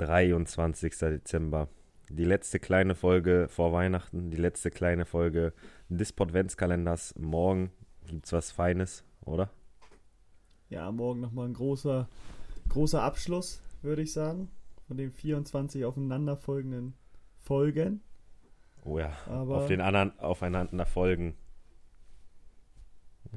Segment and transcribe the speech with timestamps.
[0.00, 0.96] 23.
[0.98, 1.68] Dezember.
[2.08, 5.52] Die letzte kleine Folge vor Weihnachten, die letzte kleine Folge
[5.88, 7.14] des Podventskalenders.
[7.18, 7.70] Morgen
[8.06, 9.50] gibt's was Feines, oder?
[10.70, 12.08] Ja, morgen nochmal ein großer,
[12.68, 14.50] großer Abschluss, würde ich sagen,
[14.88, 16.94] von den 24 aufeinanderfolgenden
[17.38, 18.00] Folgen.
[18.84, 21.36] Oh ja, Aber- auf den anderen aufeinander folgen.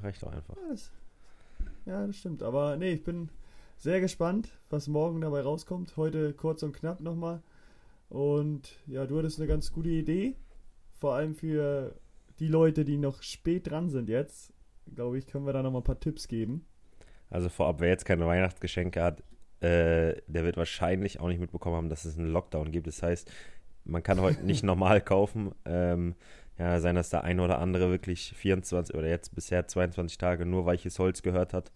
[0.01, 0.55] Reicht doch einfach.
[0.55, 0.91] Ja das,
[1.85, 2.41] ja, das stimmt.
[2.41, 3.29] Aber nee, ich bin
[3.83, 5.97] sehr gespannt, was morgen dabei rauskommt.
[5.97, 7.41] Heute kurz und knapp nochmal.
[8.07, 10.37] Und ja, du hattest eine ganz gute Idee.
[10.93, 11.93] Vor allem für
[12.39, 14.53] die Leute, die noch spät dran sind jetzt,
[14.95, 16.65] glaube ich, können wir da nochmal ein paar Tipps geben.
[17.29, 19.19] Also vorab, wer jetzt keine Weihnachtsgeschenke hat,
[19.59, 22.87] äh, der wird wahrscheinlich auch nicht mitbekommen haben, dass es einen Lockdown gibt.
[22.87, 23.29] Das heißt,
[23.83, 25.51] man kann heute nicht normal kaufen.
[25.65, 26.15] Ähm,
[26.57, 30.65] ja, sein, dass der eine oder andere wirklich 24 oder jetzt bisher 22 Tage nur
[30.65, 31.73] weiches Holz gehört hat.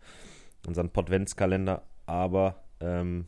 [0.66, 3.28] Unseren Podventskalender, aber ähm,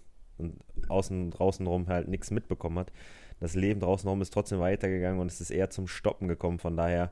[0.87, 2.91] außen draußen rum halt nichts mitbekommen hat.
[3.39, 6.59] Das Leben draußen rum ist trotzdem weitergegangen und es ist eher zum Stoppen gekommen.
[6.59, 7.11] Von daher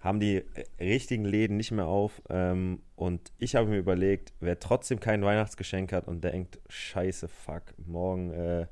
[0.00, 2.22] haben die äh, richtigen Läden nicht mehr auf.
[2.28, 7.62] Ähm, und ich habe mir überlegt, wer trotzdem kein Weihnachtsgeschenk hat und denkt, scheiße, fuck,
[7.78, 8.66] morgen äh,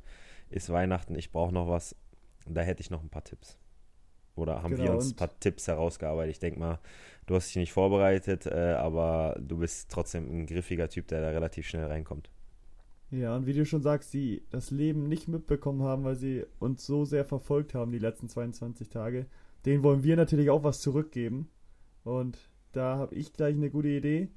[0.50, 1.94] ist Weihnachten, ich brauche noch was,
[2.46, 3.58] da hätte ich noch ein paar Tipps.
[4.40, 6.32] Oder haben wir Genau, uns ein paar Tipps herausgearbeitet?
[6.32, 6.80] Ich denke mal,
[7.26, 11.30] du hast dich nicht vorbereitet, äh, aber du bist trotzdem ein griffiger Typ, der da
[11.30, 12.30] relativ schnell reinkommt.
[13.10, 16.86] Ja, und wie du schon sagst, die das Leben nicht mitbekommen haben, weil sie uns
[16.86, 19.26] so sehr verfolgt haben die letzten 22 Tage,
[19.66, 21.48] denen wollen wir natürlich auch was zurückgeben.
[22.04, 22.38] Und
[22.72, 24.28] da habe ich gleich eine gute Idee.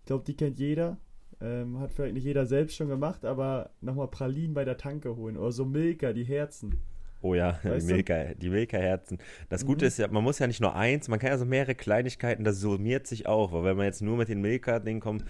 [0.00, 0.98] Ich glaube, die kennt jeder.
[1.40, 5.36] Ähm, hat vielleicht nicht jeder selbst schon gemacht, aber nochmal Pralinen bei der Tanke holen.
[5.36, 6.80] Oder so Milka, die Herzen.
[7.24, 7.94] Oh ja, die Weißt du?
[7.94, 9.18] Milka, die Milka-Herzen.
[9.48, 9.88] Das Gute Mhm.
[9.88, 12.60] ist ja, man muss ja nicht nur eins, man kann ja so mehrere Kleinigkeiten, das
[12.60, 13.52] summiert sich auch.
[13.52, 15.24] Weil wenn man jetzt nur mit den Milka-Dingen kommt,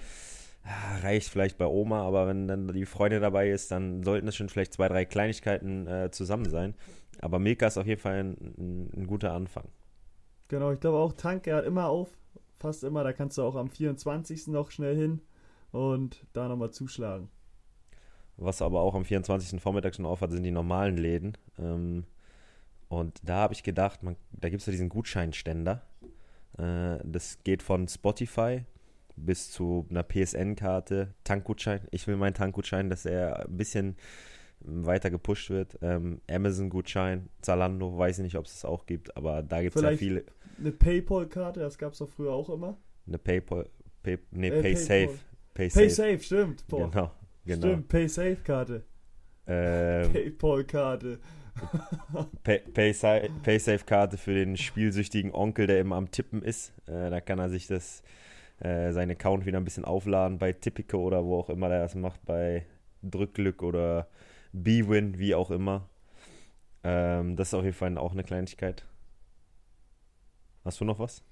[0.65, 4.35] ah, reicht vielleicht bei Oma, aber wenn dann die Freundin dabei ist, dann sollten es
[4.37, 6.75] schon vielleicht zwei, drei Kleinigkeiten äh, zusammen sein.
[7.21, 9.69] Aber Milka ist auf jeden Fall ein, ein, ein guter Anfang.
[10.49, 12.09] Genau, ich glaube auch, Tanke hat immer auf.
[12.57, 13.05] Fast immer.
[13.05, 14.49] Da kannst du auch am 24.
[14.49, 15.21] noch schnell hin
[15.71, 17.29] und da nochmal zuschlagen.
[18.37, 19.61] Was aber auch am 24.
[19.61, 21.37] Vormittag schon aufhat, sind die normalen Läden.
[21.59, 22.05] Ähm,
[22.89, 25.83] und da habe ich gedacht, man, da gibt es ja diesen Gutscheinständer.
[26.59, 28.65] Äh, das geht von Spotify
[29.17, 31.81] bis zu einer PSN-Karte, Tankgutschein.
[31.93, 33.97] Ich will meinen Tankgutschein, dass er ein bisschen
[34.61, 35.79] weiter gepusht wird.
[35.83, 39.83] Ähm, Amazon-Gutschein, Zalando, weiß ich nicht, ob es das auch gibt, aber da gibt es
[39.83, 40.25] ja viele.
[40.59, 42.77] Eine Paypal-Karte, das gab es doch früher auch immer.
[43.07, 43.69] Eine PayPal,
[44.03, 45.19] Pay, nee, Äh, PaySafe.
[45.55, 45.81] PaySafe.
[45.81, 46.67] PaySafe, stimmt.
[46.69, 46.91] Boah.
[46.91, 47.11] Genau,
[47.45, 47.67] genau.
[47.69, 48.85] Stimmt, PaySafe-Karte.
[49.47, 51.19] Ähm, Paypal-Karte.
[52.43, 56.73] Pay, Paysa- Paysafe-Karte für den spielsüchtigen Onkel, der immer am Tippen ist.
[56.87, 58.03] Äh, da kann er sich das,
[58.61, 61.95] äh, seinen Account wieder ein bisschen aufladen bei Tipico oder wo auch immer der das
[61.95, 62.67] macht, bei
[63.03, 64.09] Drückglück oder
[64.53, 65.89] Bwin, wie auch immer.
[66.83, 68.85] Ähm, das ist auf jeden Fall auch eine Kleinigkeit.
[70.65, 71.23] Hast du noch was?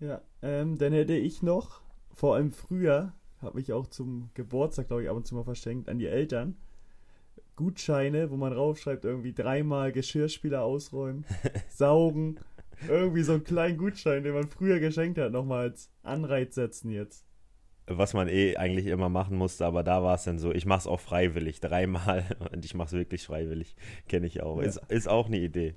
[0.00, 1.80] Ja, ähm, dann hätte ich noch,
[2.12, 3.12] vor allem früher,
[3.44, 6.56] habe ich auch zum Geburtstag, glaube ich, ab und zu mal verschenkt an die Eltern,
[7.56, 11.24] Gutscheine, wo man draufschreibt, irgendwie dreimal Geschirrspüler ausräumen,
[11.68, 12.40] saugen,
[12.88, 17.24] irgendwie so einen kleinen Gutschein, den man früher geschenkt hat, nochmal als Anreiz setzen jetzt.
[17.86, 20.80] Was man eh eigentlich immer machen musste, aber da war es dann so, ich mache
[20.80, 23.76] es auch freiwillig, dreimal und ich mache es wirklich freiwillig.
[24.08, 24.58] Kenne ich auch.
[24.58, 24.64] Ja.
[24.64, 25.74] Ist, ist auch eine Idee.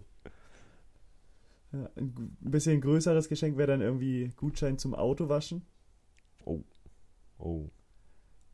[1.74, 5.64] Ja, ein bisschen größeres Geschenk wäre dann irgendwie Gutschein zum Autowaschen.
[6.46, 6.64] Oh.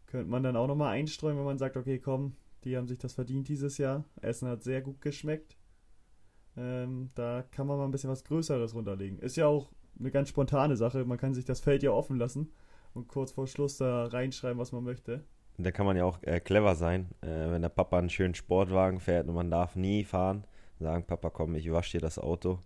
[0.05, 3.13] Könnte man dann auch nochmal einstreuen, wenn man sagt, okay, komm, die haben sich das
[3.13, 4.05] verdient dieses Jahr.
[4.21, 5.57] Essen hat sehr gut geschmeckt.
[6.55, 9.19] Ähm, da kann man mal ein bisschen was Größeres runterlegen.
[9.19, 11.05] Ist ja auch eine ganz spontane Sache.
[11.05, 12.51] Man kann sich das Feld ja offen lassen
[12.93, 15.23] und kurz vor Schluss da reinschreiben, was man möchte.
[15.57, 18.99] Da kann man ja auch äh, clever sein, äh, wenn der Papa einen schönen Sportwagen
[18.99, 20.45] fährt und man darf nie fahren.
[20.79, 22.59] Sagen, Papa, komm, ich wasche dir das Auto.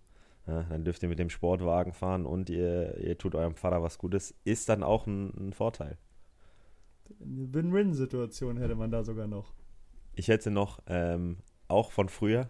[0.46, 3.98] Ja, dann dürft ihr mit dem Sportwagen fahren und ihr, ihr tut eurem Vater was
[3.98, 4.34] Gutes.
[4.44, 5.98] Ist dann auch ein, ein Vorteil.
[7.20, 9.52] Eine Win-Win-Situation hätte man da sogar noch.
[10.14, 11.38] Ich hätte noch, ähm,
[11.68, 12.48] auch von früher,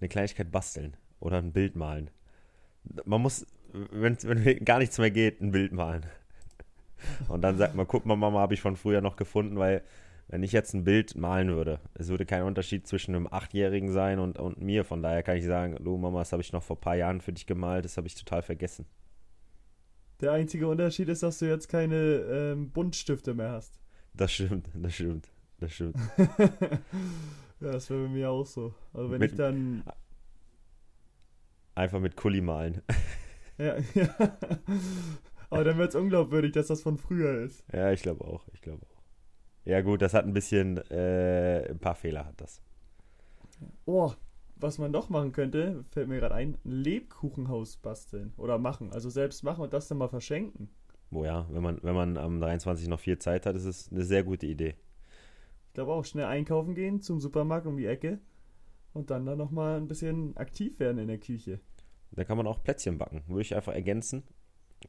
[0.00, 2.10] eine Kleinigkeit basteln oder ein Bild malen.
[3.04, 6.06] Man muss, wenn, wenn gar nichts mehr geht, ein Bild malen.
[7.28, 9.82] Und dann sagt man, guck mal, Mama, habe ich von früher noch gefunden, weil
[10.28, 14.18] wenn ich jetzt ein Bild malen würde, es würde kein Unterschied zwischen einem Achtjährigen sein
[14.18, 14.84] und, und mir.
[14.84, 17.20] Von daher kann ich sagen, du Mama, das habe ich noch vor ein paar Jahren
[17.20, 18.86] für dich gemalt, das habe ich total vergessen.
[20.20, 23.78] Der einzige Unterschied ist, dass du jetzt keine ähm, Buntstifte mehr hast.
[24.14, 25.28] Das stimmt, das stimmt,
[25.60, 25.96] das stimmt.
[27.60, 28.74] ja, das wäre bei mir auch so.
[28.94, 29.82] Also wenn Mit- ich dann
[31.74, 32.82] Einfach mit Kuli malen.
[33.58, 34.14] Ja, ja.
[35.48, 37.64] Aber dann wird es unglaubwürdig, dass das von früher ist.
[37.72, 39.02] Ja, ich glaube auch, ich glaube auch.
[39.64, 42.60] Ja gut, das hat ein bisschen, äh, ein paar Fehler hat das.
[43.86, 44.12] Oh,
[44.56, 48.92] was man doch machen könnte, fällt mir gerade ein, ein Lebkuchenhaus basteln oder machen.
[48.92, 50.68] Also selbst machen und das dann mal verschenken.
[51.10, 54.02] Oh ja, wenn man, wenn man am 23 noch viel Zeit hat, ist es eine
[54.02, 54.74] sehr gute Idee.
[55.68, 58.18] Ich glaube auch, schnell einkaufen gehen zum Supermarkt um die Ecke
[58.92, 61.60] und dann da nochmal ein bisschen aktiv werden in der Küche.
[62.12, 63.22] Da kann man auch Plätzchen backen.
[63.26, 64.22] Würde ich einfach ergänzen.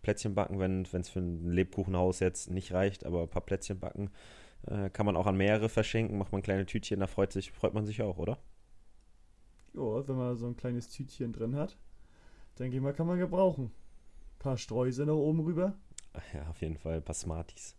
[0.01, 4.11] Plätzchen backen, wenn es für ein Lebkuchenhaus jetzt nicht reicht, aber ein paar Plätzchen backen
[4.65, 6.17] äh, kann man auch an mehrere verschenken.
[6.17, 8.39] Macht man kleine Tütchen, da freut, sich, freut man sich auch, oder?
[9.77, 11.77] Ja, wenn man so ein kleines Tütchen drin hat,
[12.57, 13.65] denke ich mal, kann man gebrauchen.
[13.65, 15.75] Ein paar Streusel noch oben rüber.
[16.33, 16.95] Ja, auf jeden Fall.
[16.95, 17.75] Ein paar Smarties.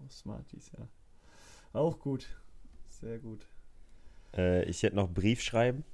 [0.00, 0.88] Oh, Smarties, ja.
[1.74, 2.26] Auch gut.
[2.88, 3.46] Sehr gut.
[4.34, 5.84] Äh, ich hätte noch Brief schreiben.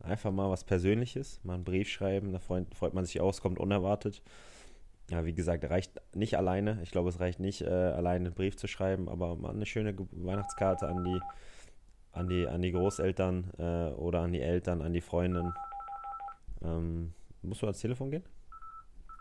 [0.00, 1.40] Einfach mal was Persönliches.
[1.44, 2.32] Mal einen Brief schreiben.
[2.32, 4.22] Da freut, freut man sich aus, kommt unerwartet.
[5.10, 6.80] Ja, wie gesagt, reicht nicht alleine.
[6.82, 9.94] Ich glaube, es reicht nicht, äh, alleine einen Brief zu schreiben, aber mal eine schöne
[10.12, 11.20] Weihnachtskarte an die,
[12.12, 15.52] an die, an die Großeltern äh, oder an die Eltern, an die Freundin.
[16.62, 17.12] Ähm,
[17.42, 18.24] musst du ans Telefon gehen?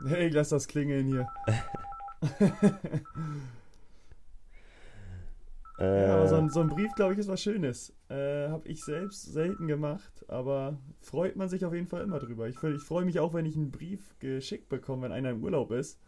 [0.05, 1.27] Hey, lass das klingeln hier.
[5.79, 7.93] ja, aber so ein, so ein Brief, glaube ich, ist was Schönes.
[8.09, 12.47] Äh, Habe ich selbst selten gemacht, aber freut man sich auf jeden Fall immer drüber.
[12.47, 15.71] Ich, ich freue mich auch, wenn ich einen Brief geschickt bekomme, wenn einer im Urlaub
[15.71, 15.99] ist.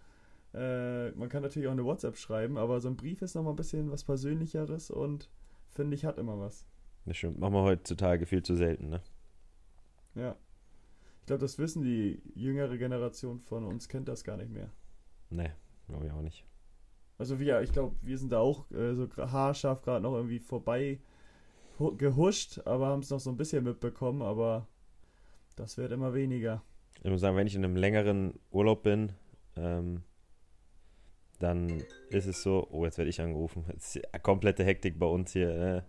[0.53, 3.57] Äh, man kann natürlich auch eine WhatsApp schreiben, aber so ein Brief ist nochmal ein
[3.57, 5.29] bisschen was Persönlicheres und
[5.69, 6.65] finde ich, hat immer was.
[7.05, 7.39] Das stimmt.
[7.39, 9.01] Machen wir heutzutage viel zu selten, ne?
[10.15, 10.35] Ja.
[11.21, 14.71] Ich glaube, das wissen die jüngere Generation von uns, kennt das gar nicht mehr.
[15.29, 15.51] Nee,
[15.87, 16.45] glaube ich auch nicht.
[17.17, 20.99] Also wir, ich glaube, wir sind da auch äh, so haarscharf gerade noch irgendwie vorbei
[21.97, 24.67] gehuscht, aber haben es noch so ein bisschen mitbekommen, aber
[25.55, 26.61] das wird immer weniger.
[27.03, 29.13] Ich muss sagen, wenn ich in einem längeren Urlaub bin,
[29.55, 30.03] ähm,
[31.39, 33.65] dann ist es so, oh, jetzt werde ich angerufen.
[33.71, 35.85] Jetzt ist komplette Hektik bei uns hier.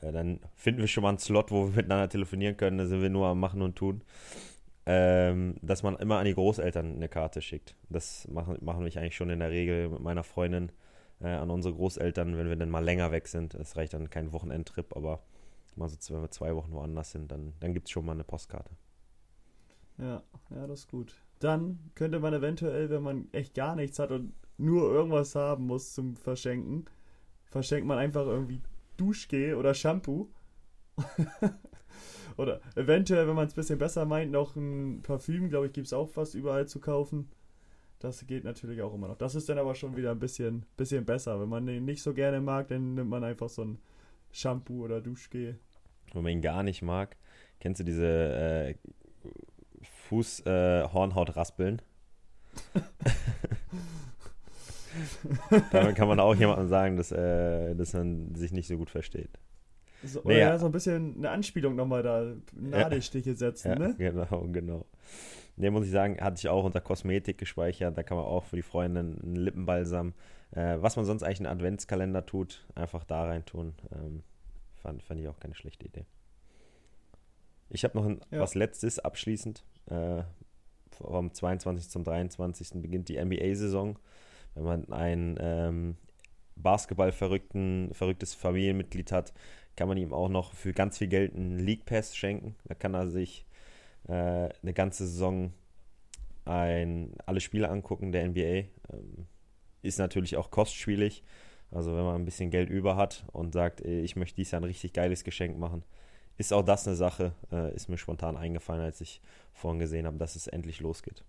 [0.00, 2.78] Äh, dann finden wir schon mal einen Slot, wo wir miteinander telefonieren können.
[2.78, 4.02] Da sind wir nur am Machen und Tun.
[4.88, 7.74] Ähm, dass man immer an die Großeltern eine Karte schickt.
[7.88, 10.70] Das machen, machen wir eigentlich schon in der Regel mit meiner Freundin
[11.20, 13.54] äh, an unsere Großeltern, wenn wir dann mal länger weg sind.
[13.54, 15.24] Es reicht dann kein Wochenendtrip, aber
[15.74, 18.22] mal so, wenn wir zwei Wochen woanders sind, dann, dann gibt es schon mal eine
[18.22, 18.70] Postkarte.
[19.98, 21.16] Ja, ja, das ist gut.
[21.38, 25.92] Dann könnte man eventuell, wenn man echt gar nichts hat und nur irgendwas haben muss
[25.92, 26.86] zum Verschenken,
[27.44, 28.60] verschenkt man einfach irgendwie
[28.96, 30.28] Duschgel oder Shampoo.
[32.36, 35.86] oder eventuell, wenn man es ein bisschen besser meint, noch ein Parfüm, glaube ich, gibt
[35.86, 37.28] es auch fast überall zu kaufen.
[37.98, 39.16] Das geht natürlich auch immer noch.
[39.16, 41.40] Das ist dann aber schon wieder ein bisschen, bisschen besser.
[41.40, 43.78] Wenn man den nicht so gerne mag, dann nimmt man einfach so ein
[44.32, 45.58] Shampoo oder Duschgel.
[46.12, 47.16] Wenn man ihn gar nicht mag,
[47.58, 48.74] kennst du diese äh,
[50.08, 51.82] Fuß-Hornhaut-Raspeln?
[52.74, 52.80] Äh,
[55.72, 59.38] Damit kann man auch jemandem sagen, dass, äh, dass man sich nicht so gut versteht.
[60.04, 63.94] So, nee, ja, so ein bisschen eine Anspielung nochmal da, Nadelstiche setzen, ja, ne?
[63.98, 64.86] Genau, genau.
[65.56, 67.96] Ne, muss ich sagen, hatte ich auch unter Kosmetik gespeichert.
[67.96, 70.12] Da kann man auch für die Freundin einen Lippenbalsam,
[70.50, 73.74] äh, was man sonst eigentlich in einen Adventskalender tut, einfach da rein tun.
[73.92, 74.22] Ähm,
[74.74, 76.04] fand, fand ich auch keine schlechte Idee.
[77.70, 78.40] Ich habe noch ein, ja.
[78.40, 79.64] was Letztes abschließend.
[79.86, 80.22] Äh,
[80.90, 81.90] vom 22.
[81.90, 82.80] zum 23.
[82.82, 83.98] beginnt die NBA-Saison.
[84.54, 85.96] Wenn man ein ähm,
[86.56, 89.34] Basketball-verrückten, verrücktes Familienmitglied hat,
[89.76, 92.56] kann man ihm auch noch für ganz viel Geld einen League Pass schenken.
[92.64, 93.46] Da kann er sich
[94.08, 95.52] äh, eine ganze Saison
[96.46, 98.68] ein, alle Spiele angucken der NBA.
[98.92, 99.26] Ähm,
[99.82, 101.22] ist natürlich auch kostspielig.
[101.70, 104.64] Also wenn man ein bisschen Geld über hat und sagt, ich möchte dies Jahr ein
[104.64, 105.82] richtig geiles Geschenk machen,
[106.38, 109.20] ist auch das eine Sache, äh, ist mir spontan eingefallen, als ich
[109.52, 111.24] vorhin gesehen habe, dass es endlich losgeht.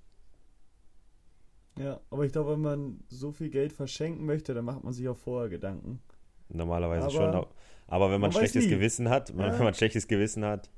[1.80, 5.08] Ja, aber ich glaube, wenn man so viel Geld verschenken möchte, dann macht man sich
[5.08, 6.02] auch vorher Gedanken.
[6.50, 7.46] Normalerweise aber, schon.
[7.88, 9.38] Aber wenn man, man schlechtes Gewissen hat, ja.
[9.38, 10.70] wenn man schlechtes Gewissen hat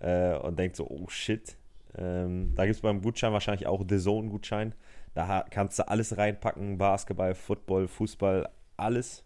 [0.00, 1.56] äh, und denkt so, oh shit,
[1.96, 4.74] ähm, da gibt es beim Gutschein wahrscheinlich auch The Zone-Gutschein.
[5.14, 9.24] Da kannst du alles reinpacken: Basketball, Football, Fußball, alles.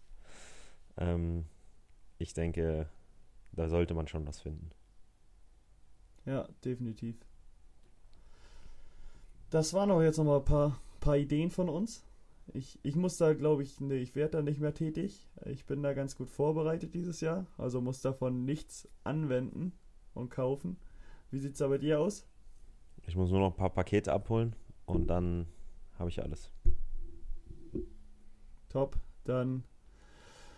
[0.97, 1.45] Ähm,
[2.17, 2.87] ich denke,
[3.61, 4.71] da sollte man schon was finden.
[6.25, 7.15] Ja, definitiv.
[9.49, 12.05] Das waren auch jetzt nochmal ein paar paar Ideen von uns.
[12.53, 15.27] Ich, ich muss da, glaube ich, nee, ich werde da nicht mehr tätig.
[15.45, 19.73] Ich bin da ganz gut vorbereitet dieses Jahr, also muss davon nichts anwenden
[20.13, 20.77] und kaufen.
[21.29, 22.25] Wie sieht es da bei dir aus?
[23.05, 25.47] Ich muss nur noch ein paar Pakete abholen und dann
[25.97, 26.51] habe ich alles.
[28.69, 29.63] Top, dann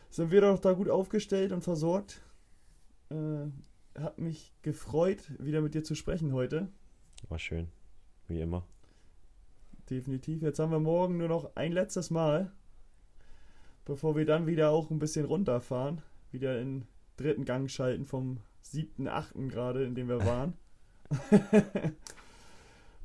[0.09, 2.21] sind wir doch da gut aufgestellt und versorgt.
[3.13, 6.67] Äh, hat mich gefreut, wieder mit dir zu sprechen heute.
[7.29, 7.67] War schön,
[8.27, 8.65] wie immer
[9.89, 10.41] definitiv.
[10.41, 12.51] Jetzt haben wir morgen nur noch ein letztes Mal,
[13.85, 16.01] bevor wir dann wieder auch ein bisschen runterfahren,
[16.31, 16.85] wieder in
[17.17, 20.53] dritten Gang schalten vom siebten, achten gerade, in dem wir waren.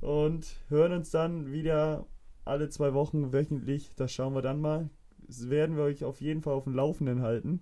[0.00, 2.06] und hören uns dann wieder
[2.44, 3.94] alle zwei Wochen wöchentlich.
[3.96, 4.88] Das schauen wir dann mal.
[5.26, 7.60] Das werden wir euch auf jeden Fall auf dem Laufenden halten.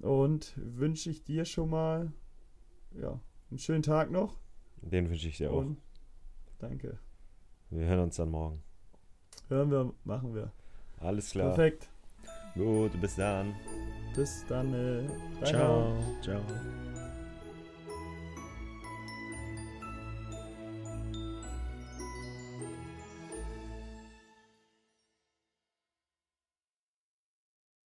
[0.00, 2.12] Und wünsche ich dir schon mal
[3.00, 4.38] ja, einen schönen Tag noch.
[4.82, 5.58] Den wünsche ich dir auch.
[5.58, 5.78] Und
[6.58, 6.98] danke.
[7.70, 8.62] Wir hören uns dann morgen.
[9.48, 10.52] Hören wir, machen wir.
[10.98, 11.54] Alles klar.
[11.54, 11.88] Perfekt.
[12.54, 13.54] Gut, bis dann.
[14.14, 14.72] Bis dann.
[14.72, 15.94] Äh, ciao.
[16.22, 16.40] Ciao.